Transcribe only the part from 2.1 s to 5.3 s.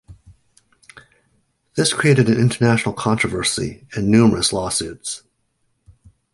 an international controversy and numerous lawsuits.